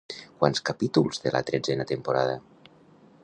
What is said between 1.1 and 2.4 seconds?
té la tretzena temporada?